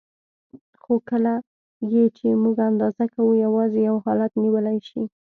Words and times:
خو 0.81 0.93
کله 1.09 1.33
یې 1.93 2.03
چې 2.17 2.27
موږ 2.43 2.55
اندازه 2.69 3.05
کوو 3.13 3.41
یوازې 3.45 3.79
یو 3.89 3.97
حالت 4.05 4.31
نیولی 4.43 4.77
شي. 4.87 5.03